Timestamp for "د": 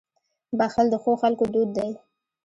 0.91-0.95